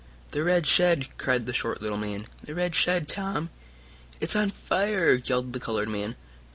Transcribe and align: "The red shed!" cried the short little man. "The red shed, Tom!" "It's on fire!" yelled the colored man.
"The 0.31 0.43
red 0.43 0.65
shed!" 0.65 1.09
cried 1.19 1.45
the 1.45 1.53
short 1.53 1.79
little 1.79 1.95
man. 1.99 2.25
"The 2.43 2.55
red 2.55 2.73
shed, 2.73 3.07
Tom!" 3.07 3.51
"It's 4.19 4.35
on 4.35 4.49
fire!" 4.49 5.13
yelled 5.23 5.53
the 5.53 5.59
colored 5.59 5.89
man. 5.89 6.15